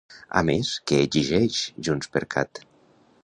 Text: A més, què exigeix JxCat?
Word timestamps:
A 0.39 0.41
més, 0.47 0.71
què 0.91 1.01
exigeix 1.09 1.59
JxCat? 1.89 2.63